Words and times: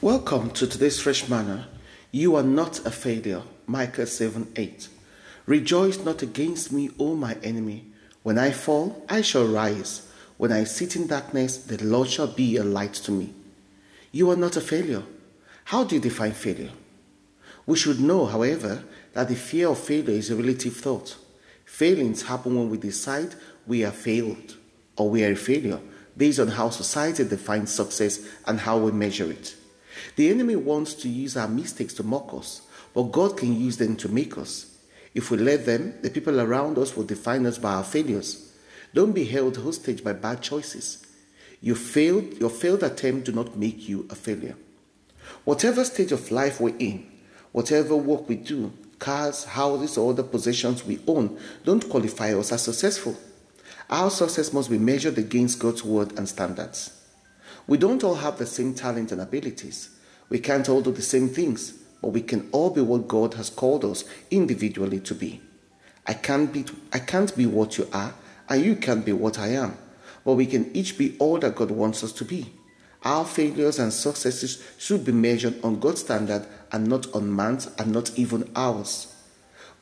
Welcome 0.00 0.52
to 0.52 0.68
today's 0.68 1.00
fresh 1.00 1.28
manna. 1.28 1.66
You 2.12 2.36
are 2.36 2.44
not 2.44 2.86
a 2.86 2.90
failure. 2.92 3.42
Micah 3.66 4.06
7 4.06 4.46
8. 4.54 4.88
Rejoice 5.46 5.98
not 6.04 6.22
against 6.22 6.70
me, 6.70 6.90
O 7.00 7.16
my 7.16 7.36
enemy. 7.42 7.84
When 8.22 8.38
I 8.38 8.52
fall, 8.52 9.04
I 9.08 9.22
shall 9.22 9.48
rise. 9.48 10.06
When 10.36 10.52
I 10.52 10.62
sit 10.62 10.94
in 10.94 11.08
darkness, 11.08 11.56
the 11.56 11.82
Lord 11.82 12.08
shall 12.08 12.28
be 12.28 12.56
a 12.56 12.62
light 12.62 12.94
to 12.94 13.10
me. 13.10 13.34
You 14.12 14.30
are 14.30 14.36
not 14.36 14.56
a 14.56 14.60
failure. 14.60 15.02
How 15.64 15.82
do 15.82 15.96
you 15.96 16.00
define 16.00 16.30
failure? 16.30 16.70
We 17.66 17.76
should 17.76 17.98
know, 17.98 18.26
however, 18.26 18.84
that 19.14 19.28
the 19.28 19.34
fear 19.34 19.68
of 19.68 19.80
failure 19.80 20.14
is 20.14 20.30
a 20.30 20.36
relative 20.36 20.76
thought. 20.76 21.16
Failings 21.64 22.22
happen 22.22 22.54
when 22.54 22.70
we 22.70 22.78
decide 22.78 23.34
we 23.66 23.84
are 23.84 23.90
failed 23.90 24.58
or 24.96 25.10
we 25.10 25.24
are 25.24 25.32
a 25.32 25.34
failure 25.34 25.80
based 26.16 26.38
on 26.38 26.46
how 26.46 26.70
society 26.70 27.24
defines 27.24 27.74
success 27.74 28.24
and 28.46 28.60
how 28.60 28.78
we 28.78 28.92
measure 28.92 29.28
it. 29.32 29.56
The 30.16 30.30
enemy 30.30 30.56
wants 30.56 30.94
to 30.94 31.08
use 31.08 31.36
our 31.36 31.48
mistakes 31.48 31.94
to 31.94 32.02
mock 32.02 32.32
us, 32.34 32.62
but 32.94 33.12
God 33.12 33.36
can 33.36 33.58
use 33.58 33.76
them 33.76 33.96
to 33.96 34.08
make 34.08 34.36
us. 34.38 34.76
If 35.14 35.30
we 35.30 35.38
let 35.38 35.66
them, 35.66 35.94
the 36.02 36.10
people 36.10 36.40
around 36.40 36.78
us 36.78 36.96
will 36.96 37.04
define 37.04 37.46
us 37.46 37.58
by 37.58 37.74
our 37.74 37.84
failures. 37.84 38.52
Don't 38.94 39.12
be 39.12 39.24
held 39.24 39.56
hostage 39.56 40.04
by 40.04 40.12
bad 40.12 40.42
choices. 40.42 41.04
You 41.60 41.74
failed, 41.74 42.34
your 42.34 42.50
failed 42.50 42.82
attempt 42.82 43.26
do 43.26 43.32
not 43.32 43.56
make 43.56 43.88
you 43.88 44.06
a 44.10 44.14
failure. 44.14 44.56
Whatever 45.44 45.84
stage 45.84 46.12
of 46.12 46.30
life 46.30 46.60
we're 46.60 46.76
in, 46.78 47.10
whatever 47.52 47.96
work 47.96 48.28
we 48.28 48.36
do, 48.36 48.72
cars, 48.98 49.44
houses, 49.44 49.96
or 49.98 50.12
other 50.12 50.22
possessions 50.22 50.84
we 50.84 51.00
own, 51.06 51.38
don't 51.64 51.88
qualify 51.88 52.34
us 52.34 52.52
as 52.52 52.62
successful. 52.62 53.16
Our 53.90 54.10
success 54.10 54.52
must 54.52 54.70
be 54.70 54.78
measured 54.78 55.18
against 55.18 55.58
God's 55.58 55.84
word 55.84 56.18
and 56.18 56.28
standards. 56.28 56.97
We 57.68 57.76
don't 57.76 58.02
all 58.02 58.16
have 58.16 58.38
the 58.38 58.46
same 58.46 58.74
talent 58.74 59.12
and 59.12 59.20
abilities. 59.20 59.90
We 60.30 60.38
can't 60.38 60.68
all 60.68 60.80
do 60.80 60.90
the 60.90 61.02
same 61.02 61.28
things, 61.28 61.72
but 62.00 62.08
we 62.08 62.22
can 62.22 62.48
all 62.50 62.70
be 62.70 62.80
what 62.80 63.06
God 63.06 63.34
has 63.34 63.50
called 63.50 63.84
us 63.84 64.04
individually 64.30 65.00
to 65.00 65.14
be. 65.14 65.42
I 66.06 66.14
can't 66.14 66.50
be, 66.50 66.64
I 66.94 66.98
can't 66.98 67.36
be 67.36 67.44
what 67.44 67.76
you 67.76 67.86
are, 67.92 68.14
and 68.48 68.64
you 68.64 68.74
can't 68.74 69.04
be 69.04 69.12
what 69.12 69.38
I 69.38 69.48
am, 69.48 69.76
but 70.24 70.32
we 70.32 70.46
can 70.46 70.74
each 70.74 70.96
be 70.96 71.14
all 71.18 71.38
that 71.40 71.56
God 71.56 71.70
wants 71.70 72.02
us 72.02 72.12
to 72.12 72.24
be. 72.24 72.54
Our 73.04 73.26
failures 73.26 73.78
and 73.78 73.92
successes 73.92 74.64
should 74.78 75.04
be 75.04 75.12
measured 75.12 75.62
on 75.62 75.78
God's 75.78 76.00
standard 76.00 76.46
and 76.72 76.86
not 76.86 77.14
on 77.14 77.34
man's 77.34 77.66
and 77.78 77.92
not 77.92 78.18
even 78.18 78.50
ours. 78.56 79.14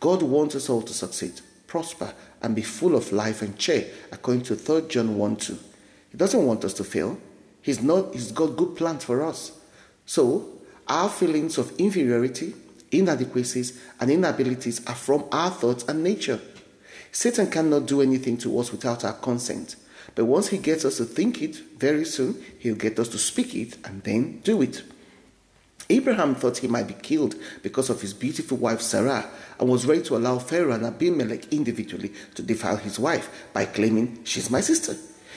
God 0.00 0.22
wants 0.22 0.56
us 0.56 0.68
all 0.68 0.82
to 0.82 0.92
succeed, 0.92 1.40
prosper, 1.68 2.12
and 2.42 2.56
be 2.56 2.62
full 2.62 2.96
of 2.96 3.12
life 3.12 3.42
and 3.42 3.56
cheer, 3.56 3.86
according 4.10 4.42
to 4.44 4.56
3 4.56 4.88
John 4.88 5.16
1 5.16 5.36
2. 5.36 5.58
He 6.10 6.18
doesn't 6.18 6.44
want 6.44 6.64
us 6.64 6.74
to 6.74 6.84
fail. 6.84 7.18
He's 7.66 7.82
not 7.82 8.12
he's 8.12 8.30
got 8.30 8.56
good 8.56 8.76
plans 8.76 9.02
for 9.02 9.24
us. 9.24 9.50
So 10.06 10.50
our 10.86 11.08
feelings 11.08 11.58
of 11.58 11.76
inferiority, 11.80 12.54
inadequacies, 12.92 13.82
and 13.98 14.08
inabilities 14.08 14.86
are 14.86 14.94
from 14.94 15.24
our 15.32 15.50
thoughts 15.50 15.82
and 15.88 16.04
nature. 16.04 16.40
Satan 17.10 17.50
cannot 17.50 17.86
do 17.86 18.02
anything 18.02 18.36
to 18.38 18.56
us 18.60 18.70
without 18.70 19.04
our 19.04 19.14
consent. 19.14 19.74
But 20.14 20.26
once 20.26 20.46
he 20.46 20.58
gets 20.58 20.84
us 20.84 20.98
to 20.98 21.04
think 21.06 21.42
it, 21.42 21.56
very 21.56 22.04
soon 22.04 22.40
he'll 22.60 22.76
get 22.76 23.00
us 23.00 23.08
to 23.08 23.18
speak 23.18 23.56
it 23.56 23.78
and 23.84 24.00
then 24.04 24.38
do 24.44 24.62
it. 24.62 24.84
Abraham 25.90 26.36
thought 26.36 26.58
he 26.58 26.68
might 26.68 26.86
be 26.86 26.94
killed 26.94 27.34
because 27.64 27.90
of 27.90 28.00
his 28.00 28.14
beautiful 28.14 28.58
wife 28.58 28.80
Sarah 28.80 29.28
and 29.58 29.68
was 29.68 29.86
ready 29.86 30.02
to 30.02 30.16
allow 30.16 30.38
Pharaoh 30.38 30.70
and 30.70 30.86
Abimelech 30.86 31.52
individually 31.52 32.12
to 32.36 32.42
defile 32.42 32.76
his 32.76 33.00
wife 33.00 33.28
by 33.52 33.64
claiming, 33.64 34.20
She's 34.22 34.50
my 34.50 34.60
sister. 34.60 34.94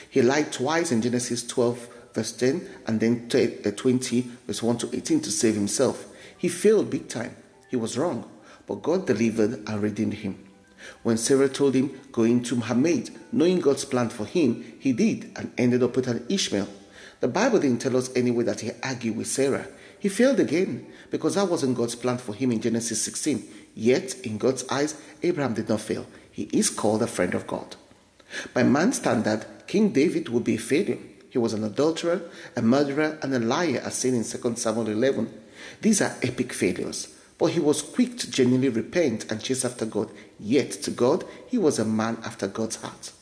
He 0.08 0.22
lied 0.22 0.52
twice 0.52 0.92
in 0.92 1.02
Genesis 1.02 1.44
12 1.44 1.96
verse 2.14 2.32
10, 2.32 2.68
and 2.86 3.00
then 3.00 3.28
uh, 3.64 3.70
20, 3.70 4.20
verse 4.46 4.62
1 4.62 4.78
to 4.78 4.96
18 4.96 5.20
to 5.20 5.30
save 5.30 5.54
himself. 5.54 6.06
He 6.36 6.48
failed 6.48 6.90
big 6.90 7.08
time. 7.08 7.36
He 7.68 7.76
was 7.76 7.98
wrong, 7.98 8.28
but 8.66 8.82
God 8.82 9.06
delivered 9.06 9.68
and 9.68 9.82
redeemed 9.82 10.14
him. 10.14 10.44
When 11.02 11.16
Sarah 11.16 11.48
told 11.48 11.74
him, 11.74 12.00
Go 12.12 12.22
into 12.22 12.56
her 12.56 12.74
maid, 12.74 13.10
knowing 13.32 13.60
God's 13.60 13.84
plan 13.84 14.08
for 14.08 14.24
him, 14.24 14.74
he 14.78 14.92
did 14.92 15.30
and 15.36 15.52
ended 15.58 15.82
up 15.82 15.96
with 15.96 16.08
an 16.08 16.24
Ishmael. 16.28 16.68
The 17.20 17.28
Bible 17.28 17.60
didn't 17.60 17.82
tell 17.82 17.96
us 17.96 18.14
anyway 18.16 18.44
that 18.44 18.60
he 18.60 18.70
argued 18.82 19.16
with 19.16 19.26
Sarah. 19.26 19.66
He 19.98 20.08
failed 20.08 20.40
again 20.40 20.86
because 21.10 21.34
that 21.34 21.48
wasn't 21.48 21.76
God's 21.76 21.94
plan 21.94 22.16
for 22.16 22.34
him 22.34 22.50
in 22.50 22.62
Genesis 22.62 23.02
16. 23.02 23.46
Yet, 23.74 24.14
in 24.20 24.38
God's 24.38 24.66
eyes, 24.68 24.94
Abraham 25.22 25.54
did 25.54 25.68
not 25.68 25.82
fail. 25.82 26.06
He 26.32 26.44
is 26.52 26.70
called 26.70 27.02
a 27.02 27.06
friend 27.06 27.34
of 27.34 27.46
God. 27.46 27.76
By 28.54 28.62
man's 28.62 28.96
standard, 28.96 29.44
King 29.66 29.90
David 29.90 30.30
would 30.30 30.44
be 30.44 30.54
a 30.54 30.58
failure. 30.58 30.98
He 31.30 31.38
was 31.38 31.54
an 31.54 31.64
adulterer, 31.64 32.20
a 32.56 32.62
murderer, 32.62 33.18
and 33.22 33.32
a 33.32 33.38
liar, 33.38 33.80
as 33.84 33.94
seen 33.94 34.14
in 34.14 34.24
2 34.24 34.56
Samuel 34.56 34.88
11. 34.88 35.32
These 35.80 36.02
are 36.02 36.16
epic 36.22 36.52
failures. 36.52 37.14
But 37.38 37.52
he 37.52 37.60
was 37.60 37.80
quick 37.80 38.18
to 38.18 38.30
genuinely 38.30 38.68
repent 38.68 39.30
and 39.30 39.42
chase 39.42 39.64
after 39.64 39.86
God. 39.86 40.10
Yet, 40.38 40.72
to 40.82 40.90
God, 40.90 41.24
he 41.46 41.56
was 41.56 41.78
a 41.78 41.84
man 41.84 42.18
after 42.24 42.46
God's 42.46 42.76
heart. 42.76 43.12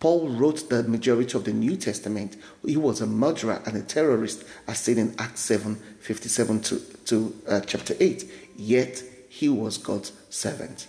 Paul 0.00 0.28
wrote 0.28 0.70
the 0.70 0.84
majority 0.84 1.36
of 1.36 1.44
the 1.44 1.52
New 1.52 1.76
Testament. 1.76 2.36
He 2.64 2.76
was 2.76 3.00
a 3.00 3.06
murderer 3.06 3.60
and 3.66 3.76
a 3.76 3.82
terrorist, 3.82 4.44
as 4.68 4.78
seen 4.78 4.96
in 4.96 5.14
Acts 5.18 5.40
7 5.40 5.74
57 6.00 6.60
to, 6.62 6.78
to 6.78 7.36
uh, 7.48 7.60
chapter 7.60 7.94
8. 7.98 8.30
Yet, 8.56 9.02
he 9.28 9.48
was 9.48 9.76
God's 9.76 10.12
servant. 10.30 10.86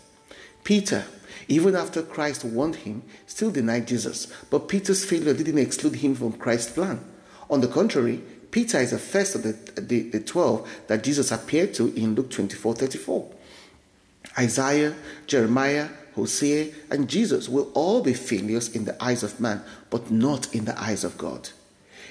Peter, 0.64 1.06
even 1.50 1.76
after 1.76 2.04
Christ 2.04 2.46
warned 2.46 2.78
him, 2.78 3.02
still 3.26 3.52
denied 3.52 3.88
Jesus. 3.88 4.28
But 4.50 4.70
Peter's 4.70 5.04
failure 5.04 5.34
didn't 5.34 5.58
exclude 5.58 5.96
him 5.96 6.16
from 6.16 6.34
Christ's 6.34 6.72
plan. 6.72 7.04
On 7.50 7.60
the 7.60 7.68
contrary, 7.68 8.22
Peter 8.52 8.78
is 8.78 8.92
the 8.92 9.00
first 9.00 9.36
of 9.36 9.44
the, 9.44 9.82
the, 9.82 10.10
the 10.10 10.20
12 10.20 10.84
that 10.88 11.04
Jesus 11.04 11.32
appeared 11.32 11.74
to 11.74 11.94
in 11.96 12.16
Luke 12.16 12.30
24 12.30 12.76
34. 12.76 13.32
Isaiah, 14.38 14.96
Jeremiah, 15.26 15.90
Hosea, 16.16 16.72
and 16.92 17.10
Jesus 17.10 17.50
will 17.50 17.72
all 17.74 18.02
be 18.02 18.14
failures 18.14 18.76
in 18.76 18.86
the 18.86 19.02
eyes 19.04 19.24
of 19.24 19.40
man, 19.40 19.64
but 19.90 20.12
not 20.12 20.54
in 20.54 20.66
the 20.66 20.80
eyes 20.80 21.04
of 21.04 21.18
God. 21.18 21.50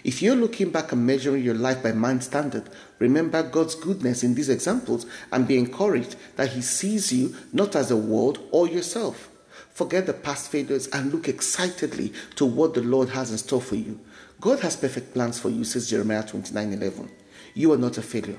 If 0.04 0.22
you're 0.22 0.36
looking 0.36 0.70
back 0.70 0.92
and 0.92 1.06
measuring 1.06 1.42
your 1.42 1.54
life 1.54 1.82
by 1.82 1.92
man's 1.92 2.26
standard, 2.26 2.69
remember 2.98 3.42
God's 3.42 3.75
goodness 3.75 4.22
in 4.22 4.34
these 4.34 4.48
examples 4.48 5.06
and 5.32 5.48
be 5.48 5.59
encouraged 5.59 6.16
that 6.36 6.50
He 6.50 6.62
sees 6.62 7.12
you 7.12 7.34
not 7.53 7.75
as 7.75 7.91
a 7.91 7.97
world 7.97 8.38
or 8.50 8.69
yourself. 8.69 9.28
Forget 9.72 10.06
the 10.06 10.12
past 10.12 10.50
failures 10.50 10.88
and 10.88 11.12
look 11.12 11.28
excitedly 11.28 12.12
to 12.37 12.44
what 12.44 12.75
the 12.75 12.82
Lord 12.82 13.10
has 13.10 13.31
in 13.31 13.38
store 13.38 13.62
for 13.62 13.76
you. 13.76 14.00
God 14.41 14.60
has 14.60 14.76
perfect 14.76 15.14
plans 15.14 15.38
for 15.38 15.50
you, 15.50 15.64
says 15.64 15.91
Jeremiah 15.91 16.26
29 16.26 16.72
11. 16.72 17.10
You 17.54 17.72
are 17.72 17.78
not 17.78 17.98
a 17.98 18.03
failure. 18.03 18.38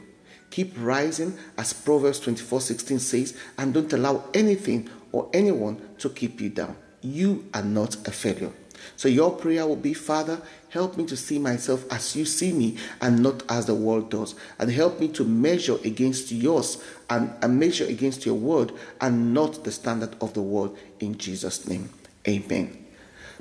Keep 0.50 0.74
rising, 0.78 1.38
as 1.58 1.74
Proverbs 1.74 2.20
24 2.20 2.62
16 2.62 3.00
says, 3.00 3.38
and 3.58 3.74
don't 3.74 3.92
allow 3.94 4.24
anything 4.34 4.90
or 5.12 5.30
anyone 5.34 5.82
to 6.00 6.10
keep 6.10 6.42
you 6.42 6.50
down. 6.50 6.76
You 7.02 7.48
are 7.54 7.64
not 7.64 7.96
a 8.08 8.12
failure. 8.12 8.52
So 8.96 9.08
your 9.08 9.32
prayer 9.32 9.66
will 9.68 9.76
be, 9.76 9.94
Father, 9.94 10.42
help 10.70 10.98
me 10.98 11.06
to 11.06 11.18
see 11.18 11.40
myself 11.40 11.86
as 11.92 12.16
you 12.16 12.26
see 12.26 12.54
me 12.54 12.78
and 13.02 13.22
not 13.22 13.44
as 13.50 13.66
the 13.66 13.76
world 13.76 14.10
does. 14.10 14.36
And 14.60 14.72
help 14.72 15.00
me 15.00 15.08
to 15.10 15.24
measure 15.24 15.78
against 15.84 16.32
yours 16.32 16.84
and, 17.10 17.34
and 17.42 17.60
measure 17.60 17.86
against 17.86 18.26
your 18.26 18.36
word 18.36 18.72
and 19.02 19.34
not 19.34 19.64
the 19.64 19.72
standard 19.72 20.16
of 20.22 20.34
the 20.34 20.42
world 20.42 20.78
in 21.00 21.18
Jesus' 21.18 21.68
name. 21.68 21.90
Amen. 22.28 22.86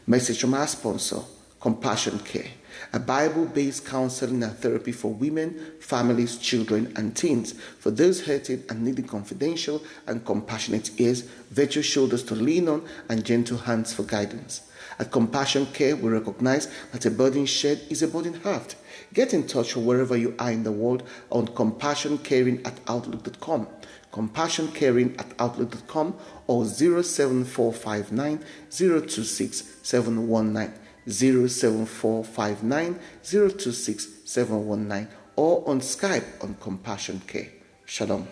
Message 0.07 0.41
from 0.41 0.55
our 0.55 0.67
sponsor, 0.67 1.21
Compassion 1.61 2.19
Care 2.21 2.51
a 2.93 2.99
Bible 2.99 3.47
based 3.47 3.87
counseling 3.87 4.43
and 4.43 4.57
therapy 4.57 4.93
for 4.93 5.13
women, 5.13 5.73
families, 5.81 6.39
children, 6.39 6.93
and 6.97 7.17
teens. 7.17 7.53
For 7.53 7.91
those 7.91 8.23
hurting 8.27 8.65
and 8.69 8.83
needing 8.83 9.07
confidential 9.07 9.83
and 10.07 10.25
compassionate 10.25 10.99
ears, 11.01 11.23
virtual 11.51 11.83
shoulders 11.83 12.23
to 12.25 12.35
lean 12.35 12.69
on, 12.69 12.87
and 13.09 13.25
gentle 13.25 13.59
hands 13.59 13.93
for 13.93 14.03
guidance. 14.03 14.68
At 14.99 15.11
Compassion 15.13 15.67
Care, 15.67 15.97
we 15.97 16.11
recognize 16.11 16.69
that 16.93 17.07
a 17.07 17.11
burden 17.11 17.47
shared 17.47 17.81
is 17.89 18.03
a 18.03 18.09
burden 18.09 18.41
halved. 18.41 18.75
Get 19.15 19.33
in 19.33 19.47
touch 19.47 19.77
wherever 19.77 20.17
you 20.17 20.35
are 20.39 20.51
in 20.51 20.65
the 20.65 20.73
world 20.73 21.03
on 21.31 21.49
compassioncaring 21.49 22.67
at 22.67 22.81
outlook.com. 22.89 23.69
Compassion 24.11 24.69
Caring 24.69 25.15
at 25.19 25.33
outlook.com 25.39 26.15
or 26.47 26.65
07459 26.65 28.41
026 28.71 29.77
719. 29.83 30.73
07459 31.09 32.99
026 33.23 34.09
719 34.25 35.09
or 35.37 35.69
on 35.69 35.81
Skype 35.81 36.43
on 36.43 36.55
Compassion 36.61 37.21
Care. 37.27 37.49
Shalom. 37.87 38.27